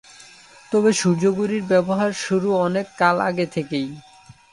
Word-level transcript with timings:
তবে 0.71 0.91
সূর্য 0.93 1.23
ঘড়ির 1.37 1.63
ব্যবহার 1.63 2.11
শুরু 2.23 2.49
অনেক 2.57 2.85
কাল 2.97 3.15
আগে 3.29 3.45
থেকেই। 3.55 3.87